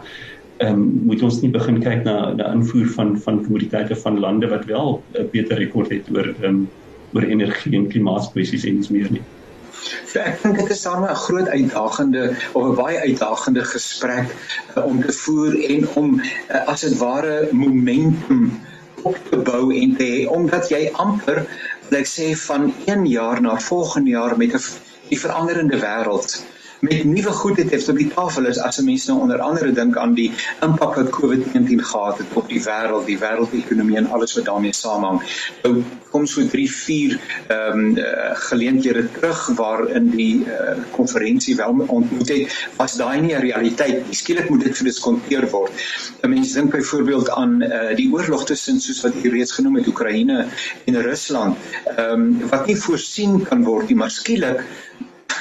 [0.57, 4.49] ehm um, moet ons nie begin kyk na na invoer van van kommoditeite van lande
[4.55, 6.67] wat wel 'n beter rekord het oor ehm um,
[7.13, 9.25] oor energie en klimaatskwessies en iets meer nie.
[10.11, 14.27] So ek dink dit is daarmee 'n groot uitdagende of 'n baie uitdagende gesprek
[14.77, 18.61] uh, om te voer en om uh, as dit ware momentum
[19.03, 21.45] op te bou en te hê omdat jy amper
[21.89, 24.61] like sê van 1 jaar na volgende jaar met 'n
[25.09, 26.43] die veranderende wêreld
[26.83, 29.95] met nuwe goed het het op die tafel is as mense nou onder andere dink
[29.97, 30.31] aan die
[30.65, 35.21] impak wat COVID-19 gehad het op die wêreld, die wêreldekonomie en alles wat daarmee saamhang.
[35.63, 37.15] Nou kom so 3, 4
[37.47, 43.33] ehm um, uh, geleenthede terug waarin die uh, konferensie wel ontmoet het, was daai nie
[43.35, 44.19] 'n realiteit nie.
[44.19, 45.71] Skielik moet dit gediskonteer word.
[46.27, 50.47] Mense dink byvoorbeeld aan uh, die oorlog tussen soos wat hier reeds genoem het Oekraïne
[50.85, 51.57] en Rusland,
[51.95, 54.67] ehm um, wat nie voorsien kan word nie, maar skielik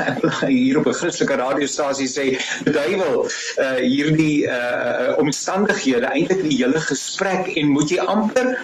[0.48, 2.24] hier op 'n Christelike radiostasie sê
[2.64, 3.26] duiwel
[3.64, 8.56] uh hierdie uh omstandighede eintlik die hele gesprek en moet jy amper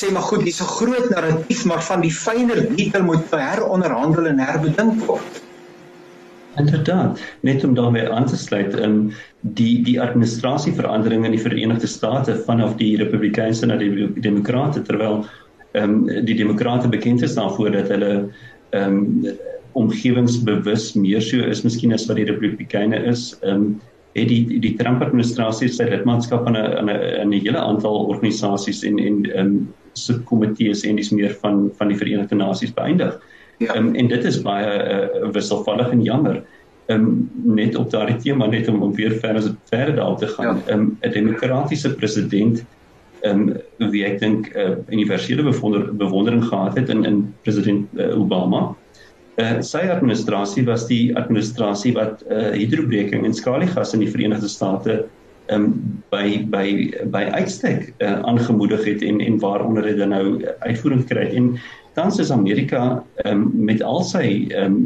[0.00, 4.38] sê maar goed dis 'n groot narratief maar van die fynere detail moet heronderhandel en
[4.38, 5.42] herbedink word.
[6.58, 11.86] Inderdaad, net om daarmee aan te sluit in um, die die administrasieveranderinge in die Verenigde
[11.86, 15.24] State vanaf die Republikeinse na die Demokrate terwyl
[15.72, 18.12] ehm um, die demokrate bekend is daarvoor dat hulle
[18.70, 19.38] ehm um,
[19.72, 23.32] omgewingsbewus meer so is miskien as wat die republikeine is.
[23.42, 23.80] Ehm um,
[24.12, 28.82] het die die Trump administrasie sy lidmaatskap aan 'n aan 'n 'n hele aantal organisasies
[28.82, 33.20] en en ehm um, subkomitees en dis meer van van die Verenigde Nasies beëindig.
[33.58, 33.76] Ja.
[33.76, 36.42] Um, en dit is baie uh, wisselvallig en jammer.
[36.86, 40.56] Ehm um, net op daardie tema net om, om weer verder verder daar te gaan.
[40.56, 40.62] Ja.
[40.66, 40.84] Ehm ja.
[40.84, 42.64] um, 'n demokratiese president
[43.20, 47.88] ehm um, wie ek dink 'n uh, universele bewonder, bewondering gehad het in in president
[47.94, 48.76] uh, Obama.
[49.40, 54.96] Uh, sy administrasie was die administrasie wat uh, hidrobreking en skaliegas in die Verenigde State
[55.54, 55.70] um,
[56.12, 56.66] by by
[57.14, 60.24] by uitstek uh, aangemoedig het en en waaronder dit nou
[60.66, 61.54] uitvoering kry en
[61.96, 62.82] tans is Amerika
[63.24, 64.26] um, met al sy
[64.60, 64.76] um,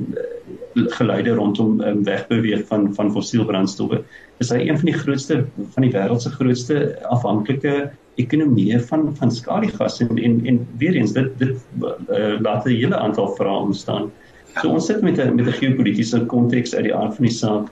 [0.98, 4.04] geluide rondom um, wegbeweeg van van fossielbrandstowwe
[4.44, 5.42] is hy een van die grootste
[5.74, 7.74] van die wêreld se grootste afhanklike
[8.22, 12.96] ekonomieë van van skaliegas en en en weer eens dit dit uh, laat 'n hele
[12.96, 14.12] aantal vrae ontstaan.
[14.60, 17.66] So ons sit met 'n met 'n geopolitiese konteks uit die aard van die saak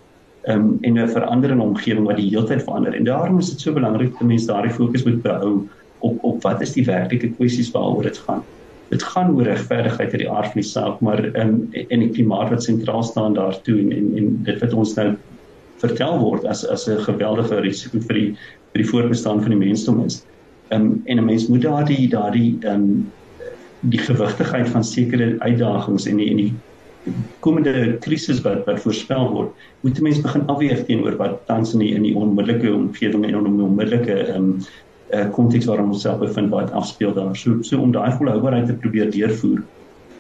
[0.49, 2.95] um, en 'n veranderende omgewing wat die hele tyd verander.
[2.95, 5.69] En daarom is dit so belangrik dat mense daardie fokus moet behou
[5.99, 8.43] op op wat is die werklike kwessies waaroor dit gaan.
[8.89, 12.51] Dit gaan oor regverdigheid uit die aard van die saak, maar um, en die klimaat
[12.51, 15.15] wat sentraal staan daartoe en, en en dit wat ons nou
[15.77, 18.29] vertel word as as 'n geweldige risiko vir die
[18.73, 20.25] vir die voortbestaan van die mensdom is.
[20.71, 23.07] Um, en 'n mens moet daardie daardie um,
[23.81, 26.53] die gewigtigheid van sekere uitdagings en die en die
[27.43, 31.93] komende krisis wat wat voorspel word, moet mense begin afweeg teenoor wat tans in die
[31.97, 34.57] in die onmiddellike omgewing en in die onmiddellike ehm um,
[35.13, 37.35] uh, konteks waarin ons self bevind wat afspeel daar.
[37.37, 39.63] So so om daai volhoubaarheid te probeer deurvoer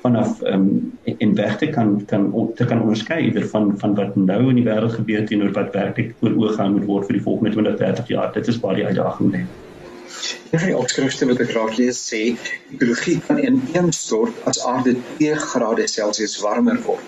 [0.02, 4.16] vanaf ehm um, en weg te kan kan te kan onderskei ieder van van wat
[4.16, 7.26] nou in die wêreld gebeur teenoor wat werklik voor oë gehou moet word vir die
[7.28, 8.32] volgende 20, 30 jaar.
[8.32, 9.46] Dit is waar die uitdaging lê.
[10.51, 12.20] Een van die opskrifte wat ek graag lees sê,
[12.75, 17.07] ekologie kan ineenstort as aarde 2 grade Celsius warmer word.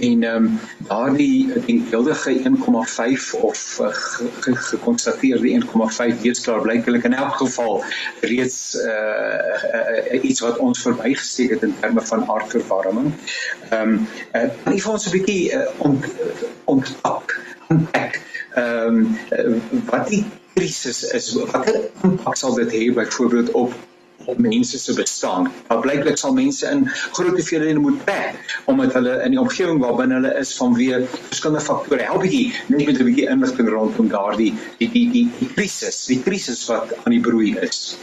[0.00, 3.90] En ehm um, daardie denkbeeldige 1,5 of uh,
[4.70, 7.84] gekonstateerde 1,5 weerskaal blyklik in elk geval
[8.20, 8.92] reeds uh,
[9.80, 13.12] uh, iets wat ons verbygesteek het in terme van aardverwarming.
[13.70, 16.06] Ehm um, uh, nie vir ons 'n bietjie uh, ont
[16.64, 18.20] ontpak ontpak
[18.54, 20.24] ehm um, wat die
[20.56, 23.76] krisis is watter impak sal dit hê byvoorbeeld op
[24.26, 25.50] op mense se bestaan.
[25.68, 30.18] Maar blyklik sal mense in groot hoeveelhede moet trek omdat hulle in die omgewing waarbinne
[30.18, 32.02] hulle is vanweë verskillende faktore.
[32.08, 36.20] Help bietjie net met 'n bietjie inligting rondom daardie die die die die krisis, die
[36.22, 37.98] krisis wat aan die broei is.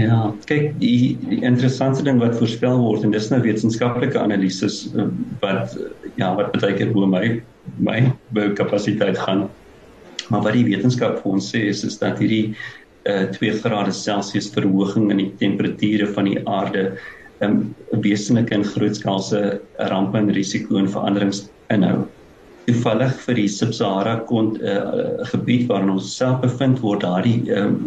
[0.00, 5.08] Ja, kyk, die, die interessante ding wat voorspel word en dis nou wetenskaplike analises eh,
[5.40, 5.76] wat
[6.16, 7.42] ja, wat baie keer bo my
[7.78, 8.12] my
[8.56, 9.48] kapasiteit gaan.
[10.30, 12.54] Maar wat die wetenskap vir ons sê is is dat hierdie
[13.08, 16.92] uh 2 grade Celsius verhoging in die temperature van die aarde
[17.40, 22.04] 'n um, wesenlike en grootskaalse rampe en risiko en veranderings inhou.
[22.66, 27.80] Toevallig vir die Sub-Sahara kont 'n uh, gebied waarin ons self bevind word daardie um,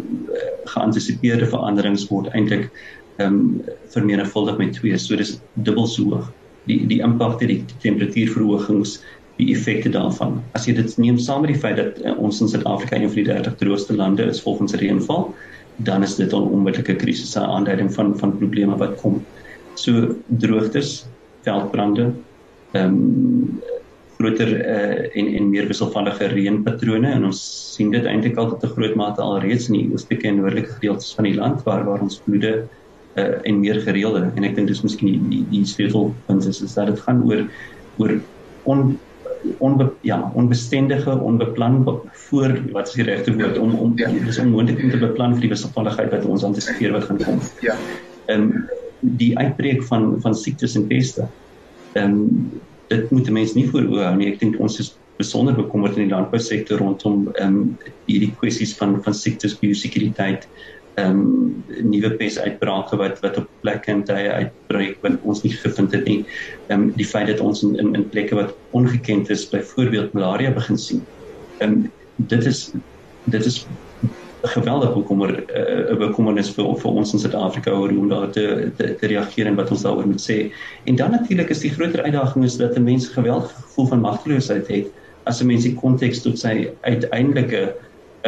[0.74, 2.70] geantisipeerde veranderings word eintlik
[3.18, 3.62] ehm um,
[3.94, 6.32] vermenigvuldig met 2, so dis dubbel so hoog.
[6.66, 8.98] Die die impak deur die temperatuurverhogings
[9.36, 10.38] die effekte daarvan.
[10.54, 13.22] As jy dit neem saam met die feit dat uh, ons in Suid-Afrika een van
[13.22, 15.34] die 30 droogste lande is volgens reënval,
[15.76, 19.24] dan is dit 'n onmiddellike krisis, 'n aanduiding van van probleme wat kom.
[19.74, 21.06] So droogtes,
[21.42, 22.12] veldbrande,
[22.72, 23.62] ehm um,
[24.18, 27.40] groter uh, en en meer wisselvallige reënpatrone en ons
[27.74, 30.76] sien dit eintlik al tot 'n groot mate al reeds in die oostelike en noordelike
[30.78, 32.52] gedeeltes van die land waar waar ons vloede
[33.16, 36.74] uh, en meer gereelde en ek dink dis miskien die die, die sleutelpunt is is
[36.74, 37.42] dat dit gaan oor
[37.98, 38.20] oor
[38.64, 38.98] on
[39.58, 44.10] onbe, ja, onbestendige, onbeplan voor wat is die regte woord om om ja.
[44.24, 47.40] dis onmoontlik om te beplan vir die wisselvalligheid wat ons antisipeer wat gaan kom.
[47.60, 47.76] Ja.
[48.26, 48.64] Ehm um,
[49.18, 51.26] die uitbreek van van siektes en peste.
[51.92, 54.32] Ehm um, dit moet mense nie voor oë hou nie.
[54.32, 57.76] Ek dink ons is besonder bekommerd in die landbousektor rondom ehm um,
[58.08, 60.48] hierdie kwessies van van siektes, biosekuriteit,
[60.94, 65.92] ehm um, nuwe pesuitbrake wat wat op plekke en tye uitbreek wat ons nie gevind
[65.92, 66.20] het nie.
[66.68, 70.52] Ehm um, die feit dat ons in in, in plekke wat ongekend is, byvoorbeeld malaria
[70.54, 71.02] begin sien.
[71.58, 72.70] Ehm um, dit is
[73.24, 73.66] dit is
[74.44, 78.70] geweldig bekommer 'n uh, bekommernis vir vir ons in Suid-Afrika oor hoe om daar te,
[78.76, 80.52] te te reageer en wat ons daaroor moet sê.
[80.84, 84.68] En dan natuurlik is die groter uitdaging is dat 'n mens geweldige gevoel van magteloosheid
[84.68, 84.86] het
[85.24, 87.74] as 'n mens die konteks tot sy uiteindelike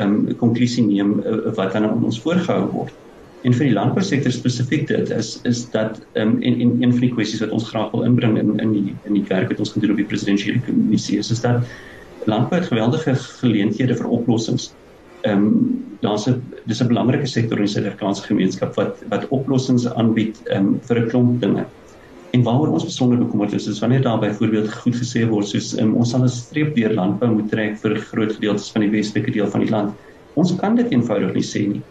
[0.02, 2.94] um, konklusie neem uh, wat aan ons voorgehou word.
[3.46, 7.04] En vir die landbousektor spesifiek dit is is dat ehm um, en en een van
[7.04, 9.72] die kwessies wat ons graag wil inbring in in die in die werk wat ons
[9.72, 11.62] gedoen op die presidentsiële kommissie is is dat
[12.26, 14.72] landbou geweldige geleenthede vir oplossings
[15.22, 19.86] ehm um, daar's 'n dis 'n belangrike sektor in die Suid-Afrikaanse gemeenskap wat wat oplossings
[19.86, 21.64] aanbied ehm um, vir 'n klomp dinge.
[22.34, 25.94] En waaroor ons besonder bekommerd is, is wanneer daar byvoorbeeld goed gesê word soos um,
[25.94, 29.50] ons sal 'n streep deur landbou moet trek vir groot gedeeltes van die westelike deel
[29.52, 29.94] van die land.
[30.34, 31.82] Ons kan dit eenvoudig nie sê nie.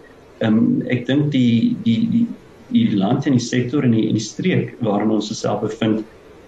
[0.43, 2.25] Ehm um, ek dink die die die
[2.73, 6.03] die land en die sektor en die, die streek waarin ons osself bevind,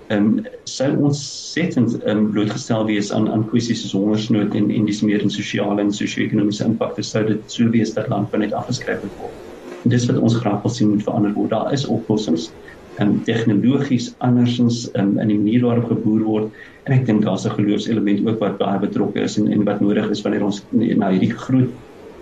[0.09, 1.23] ehm um, sou ons
[1.53, 5.33] settend ehm um, blootgestel wees aan aan kwessies soos hongersnood en en dis meer in
[5.33, 9.35] sosiale en sosio-ekonomiese impakte sou dit sou wees dat landbou net afgeskryf word.
[9.83, 11.51] En dis wat ons graag wil sien moet verander word.
[11.55, 12.51] Daar is oplossings
[13.01, 17.55] um, tegnologies andersins um, in die manier waarop geboer word en ek dink daar's 'n
[17.57, 21.33] geloofselement ook wat baie betrokke is en en wat nodig is wanneer ons na hierdie
[21.45, 21.73] groot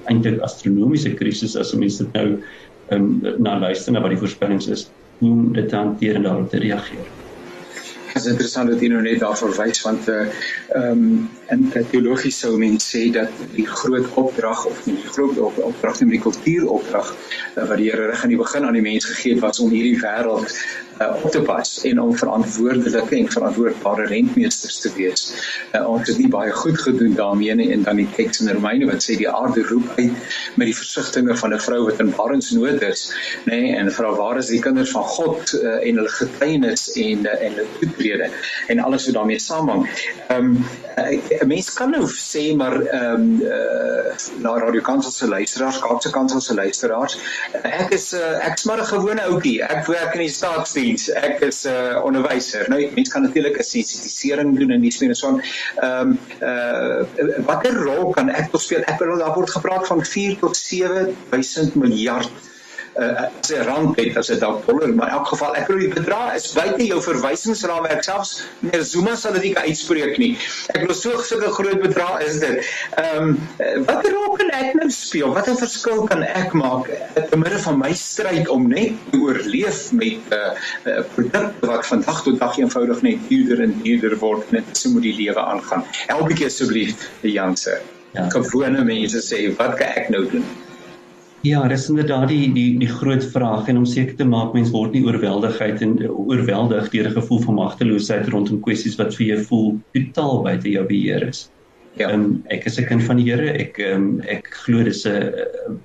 [0.10, 2.28] eintlik astronomiese krisis as mense nou
[2.92, 6.50] um, na luister na wat die voorspellings is hoe om dit te hanteer en daarop
[6.50, 7.08] te reageer.
[8.16, 10.28] Is interessant dat jy nou net daar verwys want eh,
[10.76, 11.10] ehm uh, um,
[11.54, 16.22] in teologies sou mense sê dat die groot opdrag of die groot opdrag in die
[16.24, 19.60] kultuuropdrag uh, wat die Here reg aan die begin aan die mens gegee het was
[19.62, 20.56] om hierdie wêreld
[21.02, 25.26] uh, op te pas en om verantwoordelike en verantwoordbare rentmeesters te wees.
[25.74, 28.90] Uh, ons het nie baie goed gedoen daarmee nie en dan die teks in Romeine
[28.90, 30.16] wat sê die aarde roep uit
[30.56, 33.10] met die versigtings van 'n vrou wat in barensnood is,
[33.46, 37.26] nê, nee, en vra waar is die kinders van God uh, en hulle getuienis en
[37.26, 37.68] uh, en hulle
[38.06, 38.30] toetrede
[38.68, 39.90] en alles wat daarmee saamhang.
[40.28, 40.66] Ehm um,
[41.42, 46.10] 'n mens kan nou sê maar ehm um, uh, na Radio Kansel se luisteraars, Kaapse
[46.10, 47.18] Kansel se luisteraars,
[47.64, 49.64] ek is uh, ek's maar 'n gewone ouetjie.
[49.64, 51.24] Ek werk in die staatsdiens diens.
[51.26, 52.70] Ek is 'n uh, onderwyser.
[52.70, 55.42] Nou mense kan natuurlik 'n sensitisering doen in die sfeer van
[55.76, 58.82] ehm um, uh watter rol kan ek speel?
[58.82, 62.32] Ek bedoel daar word gepraat van 4 tot 7 duisend miljard
[63.02, 65.92] uh, sy rand het as dit dalk dollar maar in elk geval ek glo die
[65.94, 70.32] bedrag is buite jou verwysingsraamwerk selfs meneer Zuma sal dit nie kan uitspreek nie.
[70.74, 72.62] Ek glo so sulke groot bedrag is dit.
[73.02, 75.34] Ehm um, wat rol kan ek nou speel?
[75.36, 79.92] Wat 'n verskil kan ek maak te midde van my stryd om net te oorleef
[79.92, 80.54] met 'n uh,
[80.92, 84.90] uh, produk wat van dag tot dag eenvoudig net duurder en duurder word net so
[84.90, 85.86] moet die lewe aangaan.
[86.08, 87.82] Help ek asseblief die Janse
[88.16, 88.30] Ja.
[88.32, 90.46] Gewone mense sê wat kan ek nou doen?
[91.46, 94.96] Ja, dis inderdaad die die die groot vraag en om seker te maak mens word
[94.96, 99.68] nie oorweldigheid en oorweldig deur 'n gevoel van magteloosheid rondom kwessies wat vir jou voel
[99.94, 101.44] totaal buite jou beheer is.
[102.00, 102.10] Ja.
[102.14, 103.54] Um, ek is 'n kind van die Here.
[103.62, 105.30] Ek um, ek glo dis 'n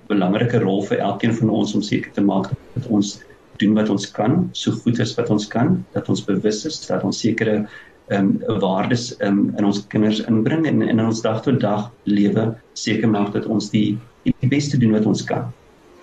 [0.09, 3.20] belangrike rol vir elkeen van ons om seker te maak dat ons
[3.59, 7.05] doen wat ons kan, so goed as wat ons kan, dat ons bewus is dat
[7.05, 7.68] ons sekere
[8.09, 11.92] ehm um, waardes um, in ons kinders inbring en, en in ons dag tot dag
[12.05, 15.52] lewe seker maak dat ons die die beste doen wat ons kan.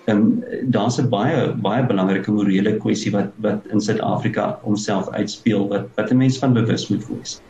[0.08, 0.40] Ehm
[0.74, 6.10] daar's 'n baie baie belangrike morele kwessie wat wat in Suid-Afrika homself uitspeel wat wat
[6.10, 7.40] 'n mens van bewus moet wees.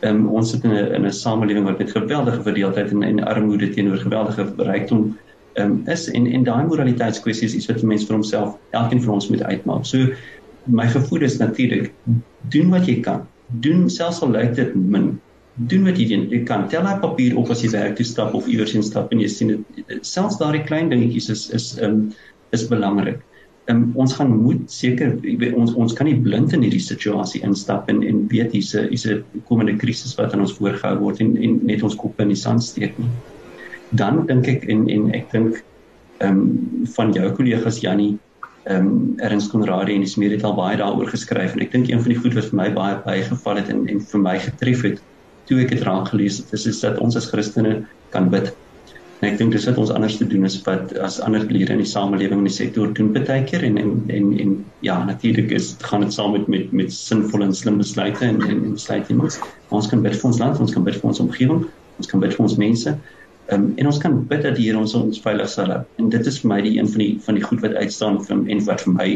[0.00, 3.24] Ehm um, ons sit in 'n in 'n samelewing wat met geweldige verdeeldheid en en
[3.24, 5.18] armoede teenoor geweldige rykdom
[5.52, 9.02] ehm um, is en en daai moraliteitskwessie is iets wat 'n mens vir homself elkeen
[9.02, 9.84] van ons moet uitmaak.
[9.84, 9.98] So
[10.64, 11.92] my gevoel is natuurlik
[12.48, 13.26] doen wat jy kan.
[13.46, 15.20] Doen selfs al lyk dit min
[15.56, 16.26] doen wat jy doen.
[16.30, 19.12] Jy kan tel daai papier op as jy werk toe stap of iewers heen stap
[19.12, 22.10] en jy sien dit selfs daardie klein dingetjies is is um
[22.56, 23.22] is belangrik.
[23.72, 25.16] Um ons gaan moet seker
[25.56, 29.06] ons ons kan nie blind in hierdie situasie instap en en weet hier's 'n hier's
[29.06, 32.42] 'n komende krisis wat aan ons voorgehou word en en net ons kop in die
[32.44, 33.10] sand steek nie.
[33.92, 35.64] Dan dink ek en en ek dink
[36.20, 38.18] um van jou kollegas Jannie
[38.66, 41.88] ehm um, Ernst Konradi en die Smeer het al baie daaroor geskryf en ek dink
[41.88, 44.82] een van die goed wat vir my baie bygeval het en en vir my getref
[44.82, 45.00] het
[45.48, 47.80] toe ek dit raak gelees het, is, is dat ons as Christene
[48.14, 48.52] kan bid.
[49.20, 51.80] En ek dink dis wat ons anders te doen is wat as ander lede in
[51.80, 55.70] die samelewing en die sektor doen baie keer en en en, en ja, natuurlik is
[55.88, 59.38] gaan dit saam met met met sinvolle en slim besluite en en, en besluite moet.
[59.72, 61.64] Ons kan bid vir ons land, ons kan bid vir ons omgewing,
[61.96, 62.96] ons kan bid vir ons mense.
[63.54, 65.82] Um, en ons kan bid dat die Here ons ons veilig sal hou.
[66.02, 68.44] En dit is vir my die een van die van die goed wat uitstaan van
[68.50, 69.10] en wat vir my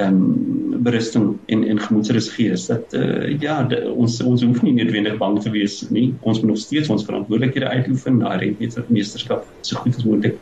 [0.00, 4.62] ehm um, berusting en en gemoedsrus gee is dat uh, ja de, ons ons hoef
[4.64, 6.06] nie noodwendig bang te wees nie.
[6.20, 10.38] Ons moet nog steeds ons verantwoordelikhede uitoefen, daai rentmeesterskap so goed as moontlik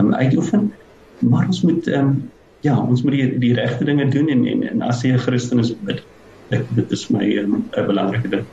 [0.00, 0.72] um, uitoefen.
[1.20, 2.16] Maar ons moet ehm um,
[2.64, 5.60] ja, ons moet die die regte dinge doen en en, en as jy 'n Christen
[5.60, 6.02] is, bid.
[6.48, 8.46] Dit dit is my ehm, 'n um, belangrike ding.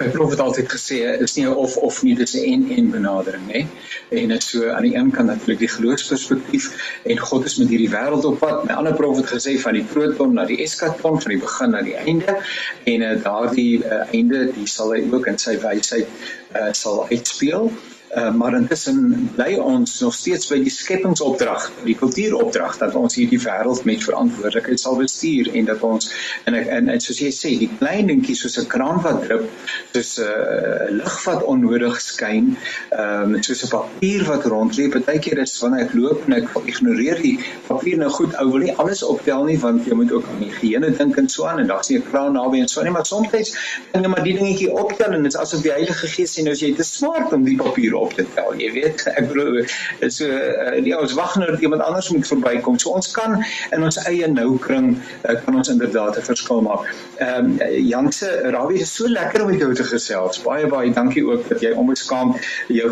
[0.00, 3.44] My prof het altyd gesê is nie of of nie dis 'n en en benadering
[3.52, 3.66] nê.
[4.08, 6.68] En dit so aan die een kant natuurlik die geloofsperspektief
[7.04, 8.64] en God is met hierdie wêreld op pad.
[8.64, 11.82] My ander prof het gesê van die proton na die eskaton van die begin na
[11.82, 12.38] die einde
[12.84, 16.08] en uh, daardie uh, einde die sal hy ook in sy wysheid
[16.56, 17.72] uh, sal uitspeel.
[18.16, 23.40] Uh, maar intussen bly ons nog steeds by die skepingsopdrag, die kultuuropdrag dat ons hierdie
[23.42, 26.10] wêreld met verantwoordelikheid sal bestuur en dat ons
[26.50, 29.46] ek en, en soos jy sê, die klein dingetjies soos 'n kraan wat drup,
[29.92, 32.56] soos 'n uh, lig wat onnodig skyn,
[32.90, 37.22] ehm um, soos 'n papier wat rondlê, partykeer is wanneer ek loop en ek ignoreer
[37.22, 37.38] die
[37.68, 40.50] papier nou goed, ou wil nie alles optel nie want jy moet ook aan die
[40.50, 43.06] higiëne dink en so aan en daar's nie 'n kraan naby en so nie, maar
[43.06, 46.52] soms dinge maar die dingetjie optel en dit is asof die Heilige Gees sê nou
[46.56, 49.60] as jy te smart om die papier op te tel, jy weet, ek bedoel
[50.08, 52.78] so uh, ja, ons wag nou dat iemand anders moet verbykom.
[52.78, 53.38] So ons kan
[53.70, 56.88] in ons eie nou kring uh, kan ons inderdaad 'n verskil maak.
[57.18, 60.42] Ehm um, Janse, Rabbi is so lekker om met jou te gesels.
[60.42, 62.38] Baie baie dankie ook dat jy onbeskaamd
[62.68, 62.88] jou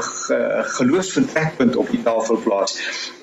[0.78, 2.76] geloofsvertrekpunt op die tafel plaas.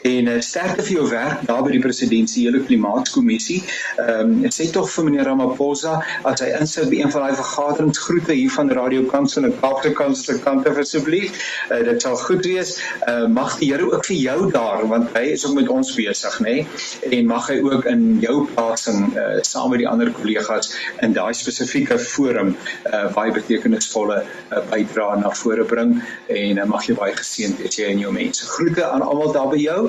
[0.06, 3.62] En uh, sterkte vir jou werk daar by die presidensiële klimaatskommissie.
[3.98, 8.02] Ehm um, sê tog vir meneer Ramaphosa as hy insit by een van daai vergaderings
[8.08, 11.42] groete hier van Radio Kansel en Kaapse Kansel kante asseblief.
[11.76, 12.76] Uh, dit sal goed wees.
[13.08, 16.40] Uh, mag die Here ook vir jou daar want hy is ook met ons besig,
[16.46, 16.54] nê?
[16.56, 17.20] Nee?
[17.20, 20.72] En mag hy ook in jou plasing uh, saam met die ander kollegas
[21.06, 25.98] in daai spesifieke forum uh, baie betekenisvolle uh, bydrae na vore bring
[26.28, 28.48] en uh, mag jy baie geseënd wees jy en jou mense.
[28.56, 29.80] Groete aan almal daar by jou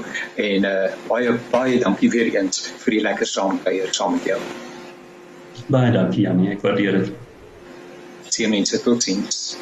[0.49, 0.74] en uh,
[1.11, 4.41] baie baie dankie weer eens vir die lekker saamkuier saam met jou.
[5.72, 7.16] Baie dankie Janie, ek waardeer dit.
[8.30, 9.57] Sien mense tot sins.